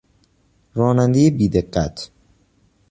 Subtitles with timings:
[0.75, 2.11] رانندهی بیدقت